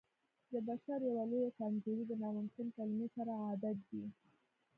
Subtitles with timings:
[0.51, 4.03] د بشر يوه لويه کمزوري د ناممکن کلمې سره عادت دی.